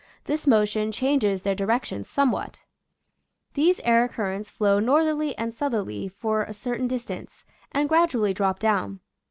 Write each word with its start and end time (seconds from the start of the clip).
This 0.25 0.47
motion 0.47 0.91
changes 0.91 1.43
their 1.43 1.53
direction 1.53 2.03
somewhat. 2.05 2.59
These 3.53 3.79
air 3.83 4.07
currents 4.07 4.49
flow 4.49 4.79
northerly 4.79 5.37
and 5.37 5.53
southerly 5.53 6.07
for 6.09 6.41
a 6.41 6.53
cer 6.53 6.75
tain 6.79 6.87
distance 6.87 7.45
and 7.71 7.87
gradually 7.87 8.33
drop 8.33 8.57
down. 8.57 8.99